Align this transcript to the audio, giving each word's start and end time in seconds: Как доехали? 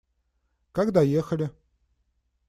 Как 0.71 0.91
доехали? 0.93 1.51